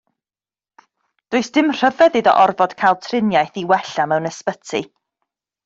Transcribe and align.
Does 1.35 1.49
dim 1.57 1.69
rhyfedd 1.81 2.17
iddo 2.21 2.33
orfod 2.45 2.75
cael 2.81 2.97
triniaeth 3.09 3.61
i 3.63 3.67
wella 3.75 4.09
mewn 4.15 4.31
ysbyty. 4.33 4.85